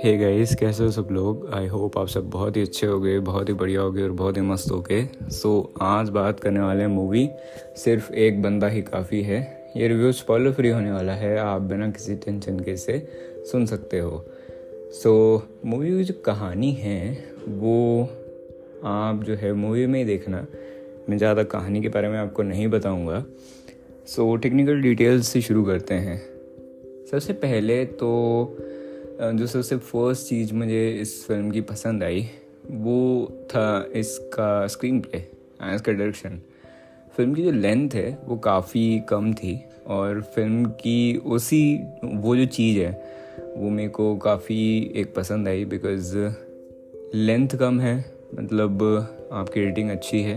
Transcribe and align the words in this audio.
Hey 0.00 0.18
guys 0.18 0.54
कैसे 0.54 0.84
हो 0.84 0.90
सब 0.90 1.08
लोग? 1.10 1.50
आई 1.54 1.66
होप 1.66 1.98
आप 1.98 2.08
सब 2.08 2.30
बहुत 2.30 2.56
ही 2.56 2.62
अच्छे 2.62 2.86
हो 2.86 3.00
गए 3.00 3.18
बहुत 3.18 3.48
ही 3.48 3.54
बढ़िया 3.54 3.80
हो 3.80 3.92
गए 3.92 4.02
और 4.02 4.12
बहुत 4.12 4.36
ही 4.36 4.42
मस्त 4.42 4.70
हो 4.70 4.80
गए। 4.80 5.08
सो 5.30 5.72
so, 5.74 5.82
आज 5.82 6.08
बात 6.08 6.40
करने 6.40 6.60
वाले 6.60 6.86
मूवी 6.86 7.30
सिर्फ़ 7.76 8.12
एक 8.12 8.42
बंदा 8.42 8.68
ही 8.68 8.82
काफ़ी 8.82 9.22
है। 9.22 9.70
ये 9.76 9.88
रिव्यू 9.88 10.12
स्पॉइलर 10.12 10.52
फ्री 10.52 10.68
होने 10.68 10.92
वाला 10.92 11.12
है। 11.12 11.38
आप 11.38 11.62
बिना 11.62 11.90
किसी 11.90 12.14
टेंशन 12.14 12.60
के 12.60 12.76
से 12.76 13.08
सुन 13.52 13.66
सकते 13.66 13.98
हो। 13.98 14.24
सो 14.92 15.38
so, 15.38 15.66
मूवी 15.66 15.90
की 15.90 16.04
जो 16.04 16.14
कहानी 16.24 16.72
है 16.72 17.24
वो 17.48 18.02
आप 18.84 19.24
जो 19.24 19.34
है 19.34 19.52
मूवी 19.52 19.86
में 19.86 19.98
ही 19.98 20.04
देखना। 20.04 20.46
मैं 21.08 21.18
ज़्यादा 21.18 21.42
कहानी 21.42 21.82
के 21.82 21.88
बारे 21.88 22.08
में 22.08 22.18
आपको 22.18 22.42
नहीं 22.42 22.68
बताऊँगा। 22.68 23.24
सो 24.06 24.34
टेक्निकल 24.36 24.80
डिटेल्स 24.82 25.28
से 25.28 25.40
शुरू 25.40 25.62
करते 25.64 25.94
हैं। 25.94 26.16
सबसे 27.10 27.32
पहले 27.32 27.84
तो 27.84 28.56
जो 29.20 29.46
सबसे 29.46 29.76
फ़र्स्ट 29.76 30.28
चीज़ 30.28 30.52
मुझे 30.54 30.88
इस 31.00 31.24
फ़िल्म 31.26 31.50
की 31.50 31.60
पसंद 31.60 32.02
आई, 32.02 32.26
वो 32.70 33.26
था 33.50 33.90
इसका 33.96 34.66
स्क्रीन 34.66 35.00
प्ले 35.00 35.18
एंड 35.18 35.74
इसका 35.74 35.92
डायरेक्शन 35.92 36.40
फ़िल्म 37.16 37.34
की 37.34 37.42
जो 37.42 37.50
लेंथ 37.50 37.94
है, 37.94 38.18
वो 38.24 38.36
काफ़ी 38.36 39.00
कम 39.08 39.32
थी 39.34 39.58
और 39.86 40.20
फ़िल्म 40.34 40.64
की 40.80 41.16
उसी, 41.16 41.78
वो 42.04 42.36
जो 42.36 42.46
चीज़ 42.46 42.78
है, 42.78 42.92
वो 43.56 43.70
मेरे 43.70 43.88
को 43.88 44.14
काफ़ी 44.16 44.92
एक 44.96 45.14
पसंद 45.14 45.48
आई 45.48 45.64
बिकॉज़ 45.64 46.16
लेंथ 47.14 47.56
कम 47.56 47.80
है 47.80 47.96
मतलब 48.34 48.82
आपकी 49.32 49.60
रेटिंग 49.60 49.90
अच्छी 49.90 50.22
है। 50.22 50.36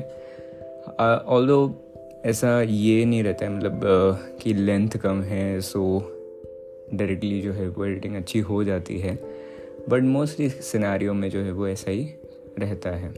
ऑल 1.00 1.48
ऐसा 2.26 2.62
ये 2.62 3.04
नहीं 3.06 3.24
रहता 3.24 3.46
है 3.46 3.52
मतलब 3.52 3.82
कि 4.42 4.54
लेंथ 4.54 4.98
कम 4.98 5.22
है 5.22 5.62
सो 5.62 5.82
डायरेक्टली 6.94 7.42
जो 7.42 7.52
है 7.54 7.68
वो 7.68 7.86
एडिटिंग 7.86 8.16
अच्छी 8.16 8.40
हो 8.40 8.64
जाती 8.64 8.98
है। 9.00 9.14
बट 9.90 10.04
मोस्टली 10.04 10.50
सिनारियों 10.50 11.14
में 11.14 11.30
जो 11.30 11.40
है 11.40 11.52
वो 11.52 11.68
ऐसा 11.68 11.92
ही 11.92 12.04
रहता 12.60 12.90
है। 12.90 13.14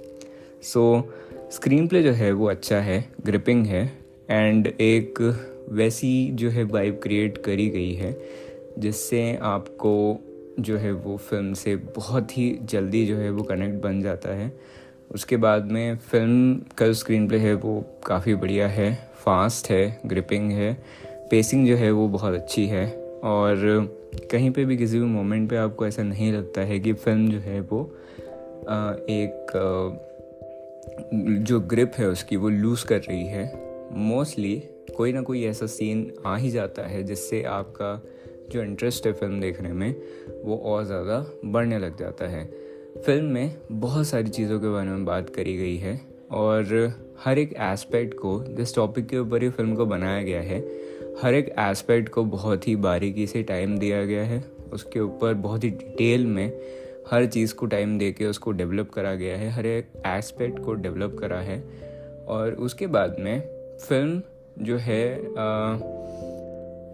सो 0.64 1.14
स्क्रीन 1.52 1.88
प्ले 1.88 2.04
जो 2.04 2.12
है 2.12 2.32
वो 2.32 2.50
अच्छा 2.50 2.80
है 2.80 3.04
ग्रिपिंग 3.26 3.66
है 3.66 3.92
एंड 4.30 4.68
एक 4.68 5.22
वैसी 5.70 6.30
जो 6.34 6.50
है 6.50 6.64
वाइब 6.64 7.00
क्रिएट 7.04 7.38
करी 7.38 7.70
गई 7.70 7.94
है, 7.94 8.16
जिससे 8.80 9.38
आपको 9.42 9.94
जो 10.60 10.78
है 10.78 10.92
वो 10.92 11.18
फ़िल्म 11.18 11.54
से 11.54 11.76
बहुत 11.76 12.38
ही 12.38 12.58
जल्दी 12.64 13.06
जो 13.06 13.18
है 13.18 13.30
वो 13.30 13.44
कनेक्ट 13.44 13.82
बन 13.84 14.02
जाता 14.02 14.36
है। 14.36 14.52
उसके 15.12 15.38
बाद 15.38 15.72
में 15.72 15.98
फ़िल्म 15.98 16.56
का 16.78 16.92
स्क्रीन 16.94 17.28
प्ले 17.28 17.38
है 17.38 17.54
वो 17.54 17.84
काफ़ी 18.06 18.36
बढ़िया 18.36 18.68
है 18.68 18.94
फास्ट 19.16 19.70
है 19.70 20.00
ग्रिपिंग 20.06 20.52
है 20.52 20.74
पेसिंग 21.32 21.68
जो 21.68 21.76
है 21.76 21.92
वो 21.92 22.08
बहुत 22.08 22.34
अच्छी 22.34 22.66
है 22.68 22.86
और 23.24 23.56
कहीं 24.32 24.52
पे 24.52 24.66
भी 24.66 24.78
किसी 24.78 25.00
भी 25.00 25.06
मोमेंट 25.06 25.50
पे 25.50 25.58
आपको 25.58 25.88
ऐसा 25.88 26.04
नहीं 26.04 26.32
लगता 26.34 26.62
है 26.62 26.80
कि 26.80 26.94
फ़िल्म 26.94 27.30
जो 27.30 27.40
है 27.40 27.60
वो 27.62 27.82
एक 29.10 29.52
जो 31.48 31.60
ग्रिप 31.60 31.92
है 31.98 32.08
उसकी 32.08 32.36
वो 32.36 32.50
लूज़ 32.50 32.86
कर 32.86 33.00
रही 33.00 33.26
है। 33.26 33.52
मोस्टली 33.94 34.56
कोई 34.98 35.14
ना 35.14 35.22
कोई 35.22 35.44
ऐसा 35.46 35.66
सीन 35.66 36.12
आ 36.26 36.36
ही 36.38 36.50
जाता 36.50 36.88
है 36.88 37.04
जिससे 37.04 37.44
आपका 37.44 38.02
जो 38.52 38.62
इंटरेस्ट 38.64 39.08
है 39.08 39.14
फ़िल्म 39.14 39.40
देखने 39.42 39.74
में 39.74 39.96
वो 40.44 40.58
और 40.66 40.84
ज़्यादा 40.86 41.20
बढ़ने 41.46 41.80
लग 41.80 41.98
जाता 41.98 42.28
है। 42.28 42.67
फ़िल्म 43.06 43.26
में 43.26 43.56
बहुत 43.72 44.08
सारी 44.08 44.30
चीज़ों 44.30 44.60
के 44.60 44.70
बारे 44.70 44.90
में 44.90 45.06
बात 45.06 45.30
करी 45.30 45.58
गई 45.58 45.78
है 45.78 46.02
और 46.32 46.94
हर 47.24 47.40
एक 47.40 47.54
एस्पेक्ट 47.54 48.14
को 48.14 48.44
जिस 48.48 48.76
टॉपिक 48.76 49.08
के 49.08 49.18
ऊपर 49.18 49.44
ही 49.44 49.50
फ़िल्म 49.50 49.76
को 49.76 49.86
बनाया 49.86 50.24
गया 50.24 50.42
है 50.42 50.60
हर 51.22 51.34
एक 51.34 51.56
एस्पेक्ट 51.60 52.10
को 52.10 52.24
बहुत 52.24 52.68
ही 52.68 52.76
बारीकी 52.76 53.28
से 53.28 53.44
टाइम 53.44 53.78
दिया 53.78 54.06
गया 54.06 54.24
है। 54.24 54.44
उसके 54.74 55.00
ऊपर 55.00 55.34
बहुत 55.34 55.64
ही 55.64 55.70
डिटेल 55.70 56.26
में 56.26 56.62
हर 57.12 57.26
चीज़ 57.26 57.56
को 57.56 57.66
टाइम 57.66 57.98
दे 57.98 58.12
के 58.12 58.26
उसको 58.26 58.52
डेवलप 58.52 58.90
करा 58.90 59.16
गया 59.16 59.38
है 59.38 59.50
हर 59.50 59.66
एक 59.66 59.88
एस्पेक्ट 60.06 60.60
को 60.60 60.74
डेवलप 60.74 61.18
करा 61.20 61.40
है। 61.40 61.64
और 62.28 62.52
उसके 62.52 62.88
बाद 62.88 63.16
में 63.20 63.40
फ़िल्म 63.78 64.22
जो 64.64 64.78
है 64.78 65.16
आ, 65.38 65.74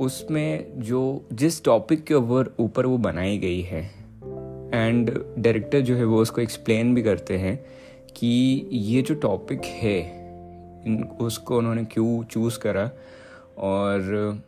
उसमें 0.06 0.66
जो 0.76 1.26
जिस 1.34 1.64
टॉपिक 1.64 2.04
के 2.04 2.14
ऊपर 2.14 2.56
ऊपर 2.60 2.86
वो 2.86 2.98
बनाई 2.98 3.38
गई 3.38 3.62
है 3.62 4.03
एंड 4.74 5.10
डायरेक्टर 5.38 5.80
जो 5.80 5.96
है 5.96 6.06
वो 6.06 6.22
उसको 6.22 6.42
एक्सप्लेन 6.42 6.96
भी 6.96 7.02
करते 7.04 7.38
हैं 7.38 7.66
कि 8.16 8.28
ये 8.72 9.02
जो 9.02 9.16
टॉपिक 9.16 9.62
है, 9.64 10.00
इन, 10.88 11.04
उसको 11.22 11.58
उन्होंने 11.58 11.86
क्यों 11.86 12.24
चूज़ 12.24 12.60
करा 12.60 12.92
और 13.58 14.42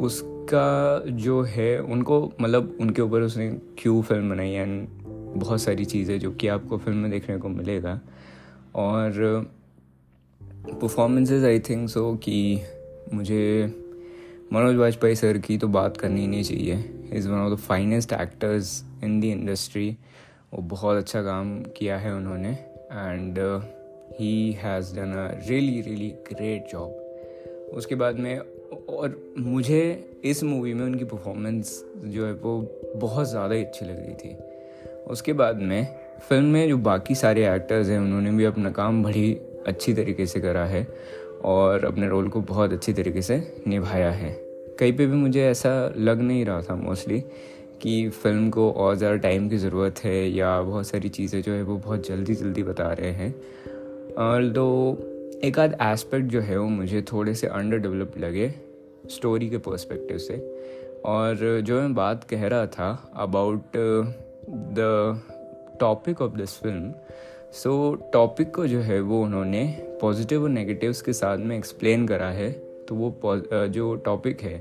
उसका 0.00 1.02
जो 1.06 1.42
है, 1.42 1.78
उनको 1.80 2.32
मतलब 2.40 2.76
उनके 2.80 3.02
ऊपर 3.02 3.20
उसने 3.20 3.50
क्यों 3.78 4.02
फ़िल्म 4.02 4.30
बनाई 4.30 4.50
एंड 4.50 4.88
बहुत 5.36 5.60
सारी 5.62 5.84
चीज़ें 5.84 6.18
जो 6.18 6.30
कि 6.30 6.48
आपको 6.48 6.78
फ़िल्म 6.78 6.98
में 6.98 7.10
देखने 7.10 7.36
को 7.36 7.48
मिलेगा। 7.48 8.00
और 8.74 9.10
परफॉर्मेंसेज 10.80 11.44
आई 11.44 11.60
थिंक 11.60 11.88
सो 11.90 12.14
कि 12.14 12.60
मुझे 13.14 13.66
मनोज 14.52 14.76
वाजपेयी 14.76 15.16
सर 15.16 15.38
की 15.38 15.58
तो 15.58 15.68
बात 15.68 15.96
करनी 15.96 16.26
नहीं 16.26 16.42
चाहिए। 16.42 16.76
Is 17.12 17.28
one 17.28 17.38
of 17.38 17.52
the 17.52 17.56
finest 17.56 18.12
actors 18.12 18.84
in 19.04 19.20
the 19.20 19.24
industry 19.24 19.90
वो 20.54 20.62
बहुत 20.62 20.96
अच्छा 20.96 21.22
काम 21.22 21.60
किया 21.76 21.96
है 21.98 22.14
उन्होंने। 22.14 22.50
And 22.50 23.38
he 24.20 24.52
has 24.52 24.94
done 24.96 25.12
a 25.12 25.28
really 25.48 25.80
really 25.80 26.08
great 26.32 26.72
job 26.72 27.70
उसके 27.74 27.94
बाद 27.94 28.18
में 28.18 28.38
और 28.88 29.34
मुझे 29.38 29.80
इस 30.24 30.42
मूवी 30.44 30.74
में 30.74 30.84
उनकी 30.86 31.04
परफॉर्मेंस 31.04 31.84
जो 32.04 32.26
है 32.26 32.32
वो 32.32 32.60
बहुत 32.96 33.28
ज़्यादा 33.28 33.54
ही 33.54 33.64
अच्छी 33.64 33.84
लग 33.86 33.98
रही 33.98 34.14
थी। 34.14 34.36
उसके 35.06 35.32
बाद 35.32 35.56
में 35.56 35.86
फ़िल्म 36.28 36.44
में 36.44 36.68
जो 36.68 36.76
बाकी 36.78 37.14
सारे 37.14 37.46
एक्टर्स 37.48 37.88
हैं, 37.88 37.98
उन्होंने 37.98 38.30
भी 38.30 38.44
अपना 38.44 38.70
काम 38.70 39.02
बड़ी 39.02 39.32
अच्छी 39.66 39.94
तरीके 39.94 40.26
से 40.26 40.40
करा 40.40 40.64
है 40.64 40.86
और 41.44 41.84
अपने 41.84 42.08
रोल 42.08 42.28
को 42.28 42.40
बहुत 42.40 42.72
अच्छी 42.72 42.92
तरीके 42.92 43.22
से 43.22 43.62
निभाया 43.66 44.10
है। 44.10 44.47
कहीं 44.78 44.92
पे 44.92 45.06
भी 45.06 45.16
मुझे 45.16 45.44
ऐसा 45.44 45.70
लग 45.96 46.20
नहीं 46.20 46.44
रहा 46.44 46.62
था 46.62 46.74
मोस्टली 46.76 47.20
कि 47.82 48.08
फ़िल्म 48.12 48.50
को 48.50 48.70
और 48.72 48.94
ज़्यादा 48.96 49.16
टाइम 49.16 49.48
की 49.48 49.56
ज़रूरत 49.58 49.98
है 50.04 50.28
या 50.30 50.60
बहुत 50.62 50.86
सारी 50.86 51.08
चीज़ें 51.08 51.40
जो 51.42 51.52
है 51.52 51.62
वो 51.62 51.76
बहुत 51.76 52.06
जल्दी 52.08 52.34
जल्दी 52.34 52.62
बता 52.62 52.92
रहे 52.92 53.10
हैं। 53.12 53.34
और 54.18 54.44
दो 54.48 54.68
एक 55.44 55.58
आध 55.58 55.76
एस्पेक्ट 55.82 56.26
जो 56.26 56.40
है 56.40 56.58
वो 56.58 56.68
मुझे 56.68 57.02
थोड़े 57.02 57.34
से 57.34 57.46
अंडर 57.46 57.78
डेवलप 57.78 58.18
लगे 58.18 58.52
स्टोरी 59.10 59.48
के 59.50 59.58
पर्सपेक्टिव 59.58 60.18
से। 60.18 60.36
और 61.06 61.60
जो 61.64 61.80
मैं 61.80 61.94
बात 61.94 62.24
कह 62.24 62.46
रहा 62.46 62.66
था 62.66 63.12
about 63.16 63.76
the 64.78 65.20
topic 65.80 66.22
of 66.22 66.32
this 66.32 66.58
film 66.60 66.92
so 67.54 67.94
topic 68.12 68.54
को 68.54 68.66
जो 68.66 68.80
है 68.80 69.00
वो 69.00 69.22
उन्होंने 69.22 69.64
पॉजिटिव 70.00 70.42
और 70.42 70.48
नेगेटिव्स 70.48 71.02
के 71.02 71.12
साथ 71.12 71.38
में 71.38 71.56
एक्सप्लेन 71.56 72.06
करा 72.06 72.30
है। 72.30 72.50
तो 72.88 72.94
वो 72.94 73.14
जो 73.68 73.94
टॉपिक 74.04 74.40
है 74.40 74.56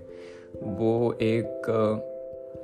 वो 0.55 1.17
एक 1.21 1.69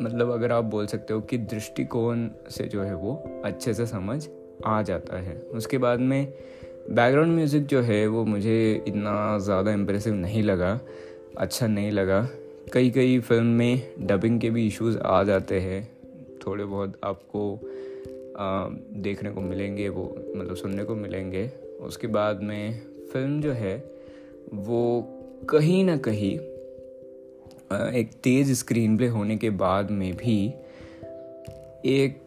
मतलब 0.01 0.31
अगर 0.31 0.51
आप 0.51 0.63
बोल 0.65 0.87
सकते 0.87 1.13
हो 1.13 1.21
कि 1.21 1.37
दृष्टिकोण 1.37 2.27
से 2.49 2.63
जो 2.63 2.81
है 2.81 2.95
वो 2.95 3.13
अच्छे 3.45 3.73
से 3.73 3.85
समझ 3.85 4.27
आ 4.65 4.81
जाता 4.81 5.17
है। 5.17 5.35
उसके 5.53 5.77
बाद 5.77 5.99
में 5.99 6.33
बैकग्राउंड 6.89 7.35
म्यूज़िक 7.35 7.65
जो 7.65 7.81
है 7.81 8.05
वो 8.07 8.23
मुझे 8.25 8.83
इतना 8.87 9.37
ज़्यादा 9.39 9.71
इम्प्रेसिव 9.71 10.13
नहीं 10.13 10.43
लगा 10.43 10.79
अच्छा 11.37 11.67
नहीं 11.67 11.91
लगा। 11.91 12.27
कई 12.73 12.89
कई 12.89 13.19
फ़िल्म 13.19 13.45
में 13.45 14.07
डबिंग 14.07 14.39
के 14.41 14.49
भी 14.49 14.65
इश्यूज़ 14.67 14.97
आ 14.97 15.23
जाते 15.23 15.59
हैं। 15.59 15.81
थोड़े 16.45 16.65
बहुत 16.65 16.99
आपको 17.03 17.53
आ, 18.37 18.67
देखने 19.01 19.29
को 19.31 19.41
मिलेंगे 19.41 19.89
वो 19.89 20.03
मतलब 20.35 20.55
सुनने 20.55 20.83
को 20.83 20.95
मिलेंगे। 20.95 21.49
उसके 21.81 22.07
बाद 22.07 22.41
में 22.43 22.81
फ़िल्म 23.13 23.41
जो 23.41 23.51
है 23.51 23.75
वो 24.53 24.81
कहीं 25.49 25.83
ना 25.83 25.97
कहीं 25.97 26.33
एक 27.93 28.09
तेज़ 28.23 28.53
स्क्रीन 28.53 28.97
प्ले 28.97 29.07
होने 29.07 29.37
के 29.37 29.49
बाद 29.49 29.91
में 29.91 30.13
भी 30.13 30.53
एक 31.85 32.25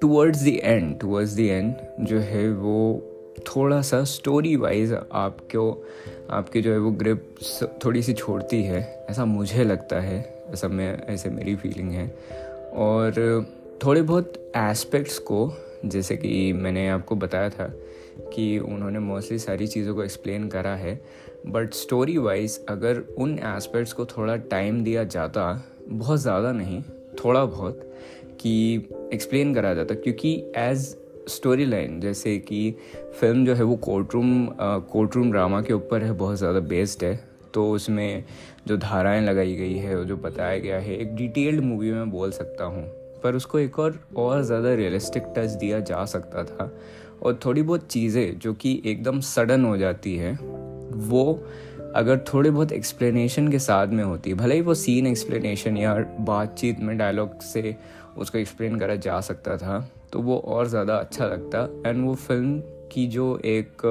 towards 0.00 0.42
the 0.44 0.46
end 0.46 1.00
towards 1.00 1.34
the 1.34 1.40
end 1.40 1.74
जो 2.00 2.18
है 2.18 2.52
वो 2.52 3.02
थोड़ा 3.38 3.82
सा 3.82 4.04
स्टोरी 4.04 4.56
वाइज 4.56 4.92
आपको, 5.12 5.84
आपके 6.30 6.60
जो 6.60 6.72
है 6.72 6.78
वो 6.78 6.90
ग्रिप 6.90 7.36
थोड़ी 7.84 8.02
सी 8.02 8.12
छोड़ती 8.12 8.62
है, 8.62 9.06
ऐसा 9.10 9.24
मुझे 9.24 9.64
लगता 9.64 10.00
है, 10.00 10.42
ऐसा 10.48 10.68
मैं, 10.68 11.06
ऐसे 11.06 11.30
मेरी 11.30 11.56
फीलिंग 11.56 11.90
है। 11.90 12.18
और 12.72 13.12
थोड़े 13.84 14.02
बहुत 14.02 14.52
एस्पेक्ट्स 14.56 15.18
को 15.18 15.52
जैसे 15.88 16.16
कि 16.16 16.52
मैंने 16.52 16.88
आपको 16.88 17.16
बताया 17.16 17.50
था 17.50 17.66
कि 18.34 18.58
उन्होंने 18.58 18.98
मोस्टली 18.98 19.38
सारी 19.38 19.66
चीज़ों 19.66 19.94
को 19.94 20.02
एक्सप्लेन 20.04 20.48
करा 20.48 20.74
है 20.74 21.00
बट 21.46 21.74
स्टोरी 21.74 22.16
वाइज 22.18 22.60
अगर 22.68 22.98
उन 23.18 23.38
एस्पेक्ट्स 23.38 23.92
को 23.92 24.06
थोड़ा 24.06 24.36
टाइम 24.36 24.82
दिया 24.84 25.04
जाता, 25.04 25.62
बहुत 25.88 26.20
ज़्यादा 26.20 26.52
नहीं, 26.52 26.82
थोड़ा 27.24 27.44
बहुत, 27.44 27.80
कि 28.40 28.88
एक्सप्लेन 29.12 29.54
करा 29.54 29.74
जाता, 29.74 29.94
क्योंकि 29.94 30.34
एज़ 30.56 30.94
स्टोरी 31.28 31.64
लाइन 31.64 32.00
जैसे 32.00 32.38
कि 32.38 32.74
फ़िल्म 33.20 33.44
जो 33.46 33.54
है 33.54 33.62
वो 33.62 33.76
court 33.78 34.14
room 34.14 34.46
court 34.92 35.16
room 35.16 35.30
drama 35.32 35.60
के 35.62 35.72
ऊपर 35.72 36.02
है, 36.02 36.12
बहुत 36.12 36.36
ज़्यादा 36.38 36.60
बेस्ड 36.60 37.04
है 37.04 37.14
तो 37.54 37.70
उसमें 37.72 38.24
जो 38.68 38.76
धाराएँ 38.76 39.20
लगाई 39.22 39.54
गई 39.54 39.74
है, 39.74 40.04
जो 40.04 40.16
बताया 40.16 40.58
गया 40.58 40.78
है, 40.78 40.96
एक 40.96 41.14
डिटेल्ड 41.16 41.60
मूवी 41.60 41.90
में 41.92 42.10
बोल 42.10 42.30
सकता 42.30 42.64
हूँ। 42.64 42.84
पर 43.22 43.34
उसको 43.34 43.58
एक 43.58 43.78
और 43.78 43.98
और 44.16 44.42
ज़्यादा 44.42 44.74
रियलिस्टिक 44.74 45.22
टच 45.36 45.50
दिया 45.52 45.80
जा 45.82 46.04
सकता 46.06 46.44
था। 46.44 46.70
और 47.22 47.38
थोड़ी 47.44 47.62
बहुत 47.62 47.86
चीज़ें 47.86 48.38
जो 48.38 48.52
कि 48.54 48.80
एकदम 48.86 49.20
सडन 49.22 49.64
हो 49.64 49.76
जाती 49.76 50.16
है, 50.16 50.32
वो 50.32 51.42
अगर 51.94 52.18
थोड़े 52.32 52.50
बहुत 52.50 52.72
एक्सप्लेनेशन 52.72 53.48
के 53.48 53.58
साथ 53.58 53.86
में 53.88 54.02
होती, 54.04 54.34
भले 54.34 54.54
ही 54.54 54.60
वो 54.60 54.74
सीन 54.76 55.06
एक्सप्लेनेशन 55.06 55.76
या 55.76 55.94
बातचीत 56.20 56.80
में 56.80 56.96
डायलॉग 56.98 57.40
से 57.42 57.76
उसको 58.16 58.38
एक्सप्लेन 58.38 58.78
करा 58.78 58.94
जा 58.96 59.20
सकता 59.22 59.56
था 59.56 59.78
तो 60.12 60.20
वो 60.20 60.36
और 60.38 60.66
ज़्यादा 60.68 60.96
अच्छा 60.96 61.26
लगता। 61.26 61.68
एंड 61.86 62.04
वो 62.06 62.14
फ़िल्म 62.16 62.60
की 62.92 63.06
जो 63.06 63.36
एक 63.44 63.82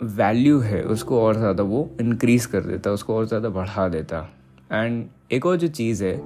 वैल्यू 0.00 0.58
है, 0.60 0.82
उसको 0.84 1.20
और 1.20 1.36
ज़्यादा 1.36 1.62
वो 1.62 1.88
इनक्रीज़ 2.00 2.48
कर 2.48 2.60
देता, 2.62 2.90
उसको 2.90 3.16
और 3.16 3.26
ज़्यादा 3.26 3.48
बढ़ा 3.50 3.88
देता। 3.88 4.28
एंड 4.72 5.04
एक 5.32 5.46
और 5.46 5.56
जो 5.56 5.68
चीज़ 5.68 6.04
है 6.04 6.16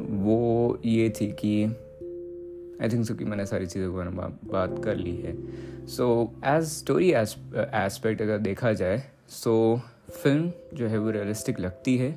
वो 0.00 0.78
ये 0.84 1.08
थी 1.10 1.26
कि 1.40 1.64
आई 2.82 2.88
थिंक 2.88 3.04
सो 3.06 3.14
कि 3.14 3.24
मैंने 3.24 3.46
सारी 3.46 3.66
चीज़ों 3.66 3.90
के 3.90 3.96
बारे 3.96 4.10
में 4.10 4.38
बात 4.44 4.80
कर 4.84 4.96
ली 4.96 5.16
है। 5.16 5.36
सो 5.86 6.06
एज 6.46 6.64
स्टोरी 6.64 7.10
एस्पेक्ट 7.10 8.22
अगर 8.22 8.38
देखा 8.38 8.72
जाए 8.72 9.02
सो 9.28 9.54
so, 9.76 10.12
फ़िल्म 10.12 10.50
जो 10.74 10.86
है 10.86 10.98
वो 10.98 11.10
रियलिस्टिक 11.10 11.60
लगती 11.60 11.96
है 11.96 12.10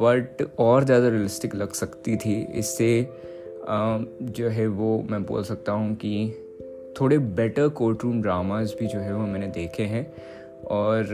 बट 0.00 0.42
और 0.58 0.84
ज़्यादा 0.84 1.08
रियलिस्टिक 1.08 1.54
लग 1.54 1.72
सकती 1.72 2.16
थी। 2.16 2.34
इससे 2.54 3.08
जो 3.68 4.48
है 4.48 4.66
वो 4.68 5.02
मैं 5.10 5.22
बोल 5.24 5.42
सकता 5.44 5.72
हूँ 5.72 5.94
कि 5.94 6.30
थोड़े 7.00 7.18
बेटर 7.18 7.68
कोर्ट 7.70 8.04
रूम 8.04 8.22
ड्रामाज 8.22 8.74
भी 8.80 8.86
जो 8.86 8.98
है 8.98 9.14
वो 9.14 9.26
मैंने 9.26 9.46
देखे 9.48 9.82
हैं। 9.84 10.06
और 10.70 11.04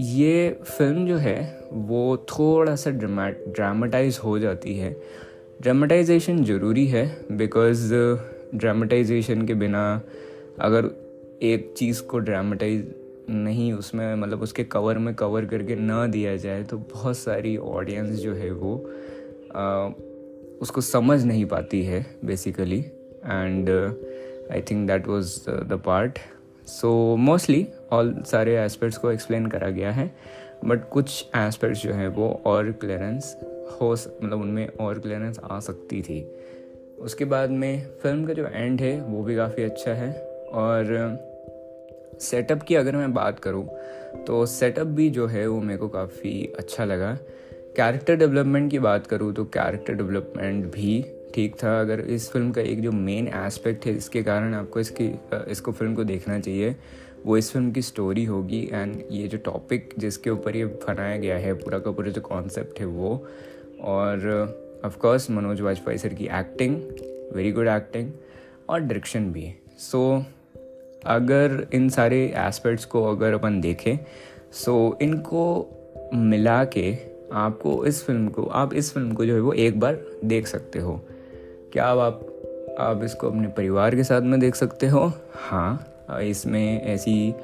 ये 0.00 0.60
फ़िल्म 0.64 1.06
जो 1.06 1.16
है 1.16 1.60
वो 1.72 2.16
थोड़ा 2.16 2.76
सा 2.76 2.90
ड्रामा 2.90 3.28
ड्रामाटाइज 3.30 4.20
हो 4.24 4.38
जाती 4.38 4.78
है। 4.78 4.96
ड्रामाटाइजेशन 5.62 6.44
ज़रूरी 6.44 6.86
है 6.86 7.24
बिकॉज़ 7.32 7.94
ड्रामाटाइजेशन 8.54 9.46
के 9.46 9.54
बिना 9.54 10.02
अगर 10.58 10.84
एक 11.42 11.74
चीज़ 11.76 12.02
को 12.02 12.18
ड्रामाटाइज 12.18 12.94
नहीं 13.30 13.72
उसमें 13.72 14.14
मतलब 14.14 14.42
उसके 14.42 14.64
कवर 14.64 14.98
में 14.98 15.14
कवर 15.14 15.44
करके 15.44 15.76
ना 15.76 16.06
दिया 16.06 16.36
जाए 16.36 16.62
तो 16.62 16.78
बहुत 16.78 17.18
सारी 17.18 17.56
ऑडियंस 17.56 18.18
जो 18.18 18.34
है 18.34 18.50
वो 18.50 18.90
आ, 19.54 19.90
उसको 20.60 20.80
समझ 20.80 21.24
नहीं 21.24 21.44
पाती 21.44 21.82
है 21.82 22.06
basically 22.24 22.80
and 23.26 23.70
I 24.52 24.60
think 24.60 24.86
that 24.86 25.08
was 25.08 25.50
the 25.50 25.82
part 25.86 26.18
so 26.66 27.16
mostly 27.16 27.66
all 27.92 28.14
सारे 28.26 28.56
एस्पेक्ट्स 28.56 28.98
को 28.98 29.10
एक्सप्लेन 29.12 29.46
करा 29.46 29.68
गया 29.70 29.90
है 29.92 30.10
बट 30.64 30.88
कुछ 30.88 31.24
एस्पेक्ट्स 31.36 31.82
जो 31.82 31.92
हैं 31.92 32.08
वो 32.08 32.28
और 32.46 32.70
क्लियरेंस 32.72 33.36
हो 33.72 33.92
मतलब 33.92 34.40
उनमें 34.40 34.66
और 34.68 34.98
क्लियरेंस 34.98 35.38
आ 35.44 35.58
सकती 35.60 36.02
थी। 36.02 36.20
उसके 37.00 37.24
बाद 37.24 37.50
में 37.50 37.86
फ़िल्म 38.02 38.26
का 38.26 38.32
जो 38.32 38.46
एंड 38.46 38.80
है, 38.80 39.00
वो 39.00 39.22
भी 39.22 39.36
काफ़ी 39.36 39.62
अच्छा 39.62 39.92
है। 39.92 40.12
और 40.52 41.18
सेटअप 42.20 42.62
की 42.62 42.74
अगर 42.74 42.96
मैं 42.96 43.12
बात 43.14 43.38
करूँ 43.40 43.66
तो 44.26 44.44
सेटअप 44.46 44.86
भी 44.86 45.08
जो 45.10 45.26
है, 45.26 45.46
वो 45.46 45.60
मेरे 45.60 45.78
को 45.78 45.88
काफ़ी 45.88 46.52
अच्छा 46.58 46.84
लगा। 46.84 47.12
कैरेक्टर 47.76 48.16
डेवलपमेंट 48.16 48.70
की 48.70 48.78
बात 48.78 49.06
करूँ 49.06 49.32
तो 49.34 49.44
कैरेक्टर 49.46 49.94
डेवलपमेंट 49.94 50.64
भी 50.72 51.04
ठीक 51.34 51.54
था। 51.62 51.80
अगर 51.80 52.00
इस 52.00 52.30
फ़िल्म 52.30 52.50
का 52.52 52.60
एक 52.60 52.80
जो 52.82 52.92
मेन 52.92 53.28
एस्पेक्ट 53.28 53.86
है 53.86 53.94
जिसके 53.94 54.22
कारण 54.22 54.54
आपको 54.54 54.80
इसकी 54.80 55.10
इसको 55.50 55.72
फ़िल्म 55.72 55.94
को 55.94 56.04
देखना 56.04 56.38
चाहिए। 56.40 56.74
वो 57.26 57.36
इस 57.36 57.52
फ़िल्म 57.52 57.72
की 57.72 57.82
स्टोरी 57.82 58.24
होगी 58.24 58.70
एंड 58.72 59.02
ये 59.10 59.28
जो 59.28 59.38
टॉपिक 59.38 59.94
जिसके 59.98 60.30
ऊपर 60.30 60.56
ये 60.56 60.64
बनाया 60.64 61.16
गया 61.16 61.38
है 61.38 61.52
पूरा 61.54 61.78
का 61.78 61.90
पूरा 61.90 62.10
जो 62.10 62.20
कॉन्सेप्ट 62.20 62.80
है 62.80 62.86
वो। 62.86 63.26
और 63.80 64.18
of 64.84 64.98
course 64.98 65.30
Manoj 65.30 65.60
Vajpayee 65.60 65.98
sir 65.98 66.08
की 66.08 66.24
एक्टिंग 66.24 66.76
वेरी 67.36 67.52
गुड 67.52 67.68
एक्टिंग 67.68 68.12
और 68.68 68.80
डायरेक्शन 68.80 69.32
भी। 69.32 69.54
सो 69.78 70.18
so, 70.18 70.24
अगर 71.06 71.66
इन 71.74 71.88
सारे 71.88 72.32
एस्पेक्ट्स 72.36 72.84
को 72.84 73.04
अगर 73.04 73.32
अपन 73.32 73.60
देखें 73.60 73.96
सो 74.52 74.90
so, 74.94 75.02
इनको 75.02 75.68
मिला 76.14 76.64
के 76.64 76.98
आपको 77.32 77.86
इस 77.86 78.04
फ़िल्म 78.04 78.28
को 78.28 78.42
आप 78.42 78.74
इस 78.74 78.94
फ़िल्म 78.94 79.12
को 79.12 79.26
जो 79.26 79.34
है 79.34 79.40
वो 79.40 79.52
एक 79.52 79.80
बार 79.80 79.98
देख 80.24 80.46
सकते 80.46 80.78
हो। 80.78 81.00
क्या 81.72 81.84
आप 81.84 82.34
आप 82.78 83.04
इसको 83.04 83.28
अपने 83.28 83.48
परिवार 83.48 83.96
के 83.96 84.04
साथ 84.04 84.22
में 84.22 84.40
देख 84.40 84.54
सकते 84.54 84.86
हो? 84.86 85.12
हाँ। 85.32 85.86
इसमें 86.10 86.82
ऐसी 86.82 87.34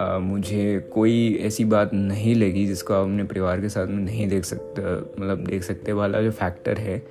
आ, 0.00 0.18
मुझे 0.18 0.90
कोई 0.92 1.38
ऐसी 1.42 1.64
बात 1.64 1.94
नहीं 1.94 2.34
लगी 2.34 2.66
जिसको 2.66 2.94
आप 2.94 3.02
अपने 3.04 3.24
परिवार 3.24 3.60
के 3.60 3.68
साथ 3.68 3.86
में 3.86 4.02
नहीं 4.02 4.28
देख 4.28 4.44
सकते 4.44 4.82
मतलब 5.22 5.44
देख 5.44 5.62
सकते 5.62 5.92
वाला 5.92 6.22
जो 6.22 6.30
फैक्टर 6.30 6.78
है 6.78 7.06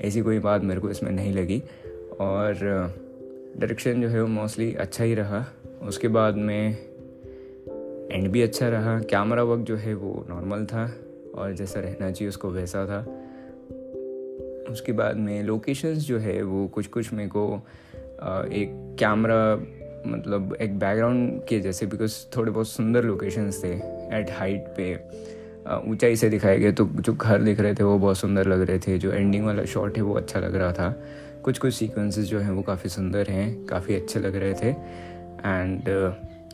ऐसी 0.00 0.20
कोई 0.20 0.38
बात 0.38 0.62
मेरे 0.62 0.80
को 0.80 0.90
इसमें 0.90 1.10
नहीं 1.12 1.32
लगी। 1.32 1.62
और 2.20 2.54
डायरेक्शन 3.56 4.02
जो 4.02 4.08
है 4.08 4.22
वो 4.22 4.28
मोस्टली 4.28 4.74
अच्छा 4.74 5.04
ही 5.04 5.14
रहा। 5.14 5.46
उसके 5.82 6.08
बाद 6.08 6.36
में 6.36 6.76
एंड 8.12 8.28
भी 8.28 8.42
अच्छा 8.42 8.68
रहा। 8.68 9.00
कैमरा 9.00 9.42
वर्क 9.42 9.60
जो 9.60 9.76
है 9.76 9.94
वो 9.94 10.26
नॉर्मल 10.28 10.64
था 10.64 10.94
और 11.34 11.52
जैसा 11.52 11.80
रहना 11.80 12.10
चाहिए 12.10 12.28
उसको 12.28 12.50
वैसा 12.50 12.86
था। 12.86 13.00
उसके 14.72 14.92
बाद 14.92 15.16
में 15.16 15.42
लोकेशंस 15.42 15.98
जो 15.98 16.18
है 16.18 16.42
वो 16.42 16.68
कुछ 16.68 16.86
कुछ 16.86 17.12
मेरे 17.12 17.28
को 17.28 17.62
एक 18.52 18.96
कैमरा 18.98 19.74
मतलब 20.06 20.56
एक 20.60 20.78
बैकग्राउंड 20.78 21.40
के 21.48 21.60
जैसे 21.60 21.86
बिकॉज़ 21.86 22.16
थोड़े 22.36 22.50
बहुत 22.50 22.68
सुंदर 22.68 23.04
लोकेशंस 23.04 23.62
थे 23.64 23.72
एट 24.18 24.30
हाइट 24.38 24.64
पे। 24.76 24.94
ऊंचाई 25.90 26.16
से 26.16 26.28
दिखाए 26.30 26.58
गए 26.58 26.72
तो 26.72 26.84
जो 26.96 27.12
घर 27.12 27.42
दिख 27.42 27.60
रहे 27.60 27.74
थे 27.74 27.84
वो 27.84 27.98
बहुत 27.98 28.18
सुंदर 28.18 28.46
लग 28.48 28.60
रहे 28.60 28.78
थे। 28.78 28.98
जो 28.98 29.12
एंडिंग 29.12 29.44
वाला 29.46 29.64
शॉट 29.64 29.96
है 29.96 30.02
वो 30.02 30.14
अच्छा 30.14 30.40
लग 30.40 30.54
रहा 30.54 30.72
था। 30.72 30.90
कुछ 31.44 31.58
कुछ 31.58 31.74
सीक्वेंसेस 31.74 32.24
जो 32.26 32.38
हैं 32.40 32.50
वो 32.50 32.62
काफ़ी 32.62 32.90
सुंदर 32.90 33.26
हैं, 33.30 33.64
काफ़ी 33.66 33.94
अच्छे 33.94 34.20
लग 34.20 34.36
रहे 34.36 34.54
थे। 34.54 34.68
एंड 34.68 35.88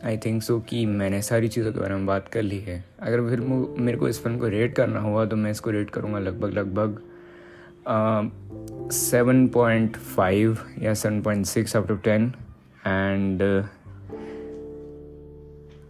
आई 0.05 0.17
थिंक 0.17 0.41
सो 0.43 0.59
कि 0.59 0.85
मैंने 0.85 1.21
सारी 1.21 1.47
चीज़ों 1.47 1.71
के 1.73 1.79
बारे 1.79 1.95
में 1.95 2.05
बात 2.05 2.27
कर 2.27 2.41
ली 2.41 2.59
है। 2.59 2.83
अगर 2.99 3.29
फिर 3.29 3.39
मेरे 3.39 3.97
को 3.97 4.09
इस 4.09 4.21
फ़िल्म 4.23 4.37
को 4.39 4.47
रेट 4.47 4.75
करना 4.75 4.99
हुआ 4.99 5.25
तो 5.25 5.35
मैं 5.35 5.51
इसको 5.51 5.71
रेट 5.71 5.89
करूँगा 5.89 6.19
लगभग 6.19 6.53
लगभग 6.53 7.01
सेवन 8.91 9.47
पॉइंट 9.47 9.97
फाइव 9.97 10.57
या 10.79 10.93
seven 10.93 11.21
point 11.21 11.45
six 11.45 11.75
out 11.75 11.91
of 11.91 11.99
ten 11.99 12.31
and 12.87 13.41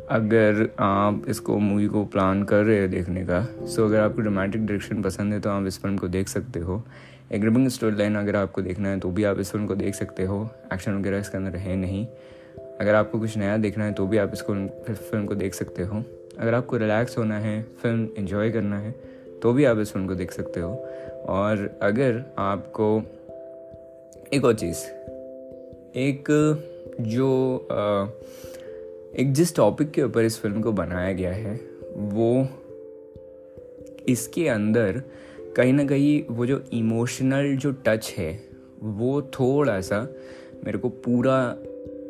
अगर 0.09 0.69
आप 0.79 1.25
इसको 1.29 1.57
मूवी 1.57 1.87
को 1.87 2.03
प्लान 2.05 2.43
कर 2.43 2.63
रहे 2.63 2.81
हो 2.81 2.87
देखने 2.87 3.25
का 3.25 3.41
सो 3.43 3.81
so 3.81 3.87
अगर 3.87 3.99
आपको 3.99 4.21
रोमांटिक 4.21 4.65
डायरेक्शन 4.65 5.01
पसंद 5.01 5.33
है 5.33 5.39
तो 5.39 5.49
आप 5.49 5.67
इस 5.67 5.79
फ़िल्म 5.81 5.97
को 5.97 6.07
देख 6.07 6.27
सकते 6.27 6.59
हो। 6.59 6.81
एक 7.31 7.41
ग्रिपिंग 7.41 7.67
स्टोरी 7.67 7.95
लाइन 7.95 8.15
अगर 8.15 8.35
आपको 8.35 8.61
देखना 8.61 8.89
है 8.89 8.99
तो 8.99 9.09
भी 9.09 9.23
आप 9.23 9.39
इस 9.39 9.51
फ़िल्म 9.51 9.67
को 9.67 9.75
देख 9.75 9.95
सकते 9.95 10.25
हो। 10.25 10.49
एक्शन 10.73 10.97
वगैरह 10.97 11.19
इसके 11.19 11.37
अंदर 11.37 11.55
है 11.57 11.75
नहीं। 11.75 12.05
अगर 12.81 12.95
आपको 12.95 13.19
कुछ 13.19 13.37
नया 13.37 13.57
देखना 13.57 13.85
है 13.85 13.93
तो 13.93 14.05
भी 14.07 14.17
आप 14.17 14.33
इसको 14.33 14.53
फ़िल्म 14.93 15.25
को 15.25 15.35
देख 15.35 15.53
सकते 15.53 15.83
हो। 15.83 16.03
अगर 16.39 16.53
आपको 16.53 16.77
रिलैक्स 16.77 17.17
होना 17.17 17.39
है 17.39 17.61
फ़िल्म 17.81 18.07
इन्जॉय 18.17 18.51
करना 18.51 18.79
है 18.79 18.91
तो 19.41 19.53
भी 19.53 19.65
आप 19.65 19.79
इस 19.79 19.91
फ़िल्म 19.91 20.07
को 20.07 20.15
देख 20.15 20.31
सकते 20.31 20.59
हो। 20.59 20.71
और 21.29 21.79
अगर 21.81 22.23
आपको 22.37 22.97
एक 24.33 24.45
और 24.45 24.53
चीज़, 24.53 24.85
एक 25.97 26.31
जो 27.01 27.27
एक 29.19 29.33
जिस 29.33 29.55
टॉपिक 29.55 29.91
के 29.91 30.03
ऊपर 30.03 30.23
इस 30.23 30.39
फ़िल्म 30.41 30.61
को 30.61 30.71
बनाया 30.71 31.11
गया 31.13 31.31
है, 31.31 31.55
वो 31.95 32.47
इसके 34.09 34.47
अंदर 34.47 35.01
कहीं 35.57 35.73
ना 35.73 35.85
कहीं 35.85 36.23
वो 36.29 36.45
जो 36.45 36.63
इमोशनल 36.73 37.55
जो 37.55 37.71
टच 37.71 38.13
है, 38.17 38.31
वो 38.83 39.21
थोड़ा 39.21 39.79
सा 39.81 40.01
मेरे 40.65 40.77
को 40.77 40.89
पूरा 40.89 41.57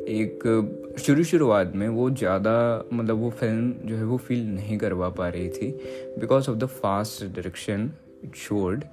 एक 0.08 0.94
शुरू 0.98 1.24
शुरुआत 1.24 1.72
में 1.74 1.88
वो 1.88 2.10
ज़्यादा 2.10 2.84
मतलब 2.92 3.16
वो 3.16 3.30
फ़िल्म 3.30 3.72
जो 3.84 3.96
है 3.96 4.04
वो 4.04 4.16
फील 4.16 4.46
नहीं 4.46 4.78
करवा 4.78 5.08
पा 5.08 5.28
रही 5.28 5.48
थी 5.48 5.70
because 6.18 6.50
of 6.50 6.56
the 6.56 6.66
fast 6.66 7.24
direction 7.24 7.90
it 8.24 8.36
showed 8.36 8.84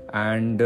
and 0.00 0.62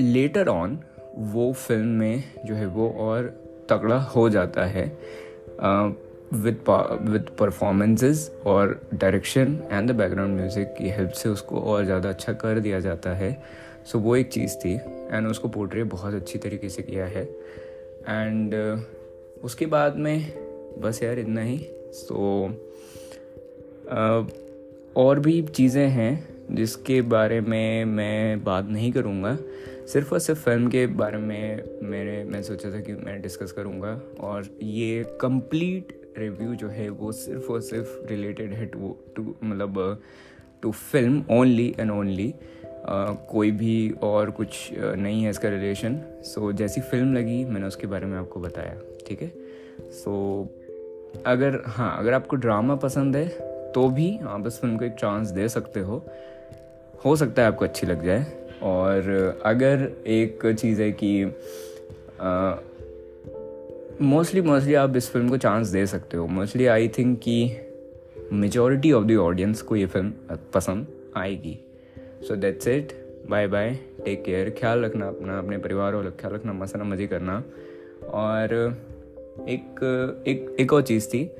later 0.00 0.48
on 0.48 0.78
वो 1.16 1.52
फ़िल्म 1.52 1.86
में 1.86 2.24
जो 2.46 2.54
है 2.54 2.66
वो 2.66 2.88
और 2.90 3.45
तगड़ा 3.70 3.98
हो 4.14 4.28
जाता 4.30 4.64
है 4.64 4.84
विद 6.34 6.58
विद 7.02 7.28
परफॉर्मेंसेस 7.38 8.30
और 8.46 8.80
direction 8.94 9.58
and 9.72 9.90
the 9.90 9.94
background 9.94 10.36
music 10.36 10.74
की 10.78 10.88
हेल्प 10.88 11.10
से 11.10 11.28
उसको 11.28 11.60
और 11.60 11.84
ज़्यादा 11.84 12.08
अच्छा 12.08 12.32
कर 12.32 12.58
दिया 12.60 12.80
जाता 12.80 13.10
है। 13.10 13.32
सो 13.86 13.98
so, 13.98 14.04
वो 14.04 14.16
एक 14.16 14.28
चीज़ 14.28 14.56
थी 14.56 14.74
एंड 15.12 15.26
उसको 15.26 15.48
पोर्ट्रे 15.48 15.84
बहुत 15.84 16.14
अच्छी 16.14 16.38
तरीके 16.38 16.68
से 16.68 16.82
किया 16.82 17.06
है। 17.06 17.22
एंड 18.08 18.54
uh, 18.54 19.44
उसके 19.44 19.66
बाद 19.66 19.96
में 19.96 20.32
बस 20.78 21.02
यार 21.02 21.18
इतना 21.18 21.40
ही। 21.40 21.58
सो 21.92 22.48
so, 22.48 22.54
uh, 23.92 24.32
और 24.96 25.20
भी 25.20 25.42
चीज़ें 25.42 25.88
हैं 25.88 26.28
जिसके 26.50 27.00
बारे 27.02 27.40
में 27.40 27.84
मैं 27.84 28.44
बात 28.44 28.68
नहीं 28.68 28.92
करूँगा। 28.92 29.36
सिर्फ़ 29.92 30.12
और 30.12 30.20
सिर्फ़ 30.20 30.40
फ़िल्म 30.40 30.68
के 30.68 30.86
बारे 30.86 31.18
में 31.18 31.62
मेरे 31.82 32.24
मैं 32.24 32.42
सोचा 32.42 32.70
था 32.70 32.80
कि 32.80 32.92
मैं 32.92 33.22
डिस्कस 33.22 33.52
करूँगा 33.52 34.00
और 34.20 34.46
ये 34.62 35.18
कंप्लीट 35.20 36.12
रिव्यू 36.18 36.54
जो 36.54 36.68
है 36.68 36.88
वो 36.88 37.12
सिर्फ़ 37.12 37.52
और 37.52 37.60
सिर्फ़ 37.60 38.06
रिलेटेड 38.06 38.52
है 38.52 38.66
टू 38.66 38.96
टू 39.16 39.34
मतलब 39.44 40.02
to 40.62 40.72
film 40.72 41.24
only 41.30 41.74
and 41.80 41.90
only 41.90 42.34
कोई 43.30 43.50
भी 43.50 43.90
और 43.90 44.30
कुछ 44.30 44.70
नहीं 44.74 45.24
है 45.24 45.30
इसका 45.30 45.48
रिलेशन 45.48 46.00
सो 46.22 46.52
so, 46.52 46.58
जैसी 46.58 46.80
फ़िल्म 46.80 47.14
लगी 47.14 47.44
मैंने 47.44 47.66
उसके 47.66 47.86
बारे 47.86 48.06
में 48.06 48.18
आपको 48.18 48.40
बताया 48.40 48.80
ठीक 49.06 49.22
है? 49.22 49.32
सो 49.90 50.42
अगर 51.26 51.62
हाँ 51.66 51.98
अगर 51.98 52.12
आपको 52.12 52.36
ड्रामा 52.36 52.74
पसंद 52.74 53.16
है 53.16 53.28
तो 53.72 53.88
भी 53.88 54.18
आप 54.22 54.46
इस 54.46 54.60
फ़िल्म 54.60 54.76
को 54.76 54.84
एक 54.84 54.92
चांस 54.92 55.28
दे 55.28 55.48
सकते 55.48 55.80
हो। 55.80 56.06
हो 57.04 57.16
सकता 57.16 57.42
है 57.42 57.48
आपको 57.48 57.64
अच्छी 57.64 57.86
लग 57.86 58.04
जाए। 58.04 58.45
और 58.62 59.10
अगर 59.44 59.90
एक 60.06 60.46
चीज़ 60.46 60.82
है 60.82 60.92
कि 60.92 61.24
मोस्टली 64.02 64.40
मोस्टली 64.40 64.74
आप 64.74 64.96
इस 64.96 65.10
फ़िल्म 65.10 65.28
को 65.28 65.36
चांस 65.36 65.68
दे 65.68 65.86
सकते 65.86 66.16
हो। 66.16 66.26
मोस्टली 66.26 66.66
आई 66.66 66.88
थिंक 66.88 67.18
कि 67.18 67.56
मेजॉरिटी 68.32 68.92
ऑफ़ 68.92 69.04
द 69.04 69.16
ऑडियंस 69.16 69.62
को 69.62 69.76
ये 69.76 69.86
फ़िल्म 69.86 70.12
पसंद 70.54 70.86
आएगी। 71.16 71.58
So 72.28 72.36
that's 72.36 72.68
it 72.68 72.92
bye 73.30 73.46
bye 73.46 73.78
take 74.04 74.24
care 74.24 74.50
ख्याल 74.50 74.84
रखना 74.84 75.08
अपना, 75.08 75.38
अपने 75.38 75.58
परिवार 75.58 75.94
वालों 75.94 76.10
ख्याल 76.10 76.34
रखना 76.34 76.52
मसना 76.52 76.84
मज़े 76.84 77.06
करना। 77.06 77.44
और 78.08 78.76
एक 79.48 80.24
एक 80.26 80.56
एक 80.60 80.72
और 80.72 80.82
चीज़ 80.82 81.08
थी। 81.08 81.30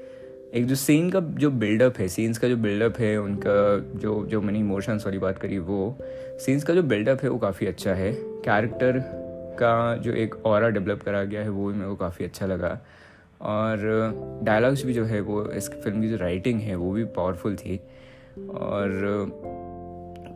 एक 0.57 0.67
जो 0.67 0.75
सीन 0.75 1.11
का 1.11 1.21
जो 1.21 1.51
बिल्डअप 1.51 1.99
है 1.99 2.09
सीन्स 2.09 2.39
का 2.39 2.49
जो 2.49 2.57
बिल्डअप 2.57 2.99
है, 2.99 3.21
उनका 3.21 3.99
जो 3.99 4.27
जो 4.27 4.41
मैंने 4.41 4.59
इमोशंस 4.59 5.07
वाली 5.07 5.19
बात 5.19 5.39
करी 5.39 5.59
वो 5.59 5.99
सीन्स 6.41 6.65
का 6.65 6.75
जो 6.75 6.83
बिल्डअप 6.83 7.23
है 7.23 7.29
वो 7.29 7.39
काफ़ी 7.39 7.67
अच्छा 7.67 7.95
है। 7.95 8.13
कैरेक्टर 8.17 8.99
का 9.59 9.97
जो 9.97 10.13
एक 10.13 10.47
और 10.47 10.73
डेवलप 10.73 11.03
करा 11.03 11.25
गया 11.25 11.43
है, 11.43 11.49
वो 11.49 11.69
भी 11.69 11.75
मेरे 11.75 11.91
को 11.91 11.97
काफ़ी 11.97 12.25
अच्छा 12.25 12.47
लगा। 12.47 12.81
और 13.41 13.79
डायलॉग्स 14.43 14.85
भी 14.85 14.93
जो 14.93 15.05
है 15.05 15.21
वो, 15.21 15.51
इस 15.51 15.71
फ़िल्म 15.71 16.01
की 16.01 16.09
जो 16.09 16.17
राइटिंग 16.17 16.61
है, 16.61 16.75
वो 16.75 16.93
भी 16.93 17.05
पावरफुल 17.05 17.57
थी। 17.57 17.81
और 18.39 18.91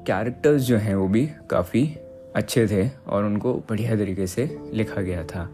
कैरेक्टर्स 0.06 0.62
जो 0.62 0.76
हैं 0.76 0.94
वो 0.94 1.08
भी 1.08 1.30
काफ़ी 1.50 1.96
अच्छे 2.36 2.66
थे 2.66 2.90
और 3.06 3.24
उनको 3.24 3.54
बढ़िया 3.54 3.96
तरीके 3.96 4.26
से 4.26 4.58
लिखा 4.72 5.00
गया 5.00 5.24
था। 5.24 5.50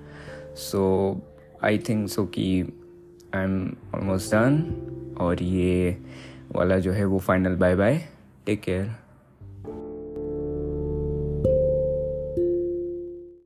सो 0.54 1.20
आई 1.64 1.78
थिंक 1.78 2.08
सो 2.08 2.24
कि 2.24 2.64
आई 3.36 3.44
एम 3.44 3.58
ऑलमोस्ट 3.94 4.34
डन 4.34 4.62
और 5.20 5.42
ये 5.42 5.96
वाला 6.52 6.78
जो 6.78 6.92
है 6.92 7.04
वो 7.04 7.18
final 7.18 7.56
bye 7.56 7.74
bye 7.76 7.98
take 8.46 8.60
care 8.60 8.94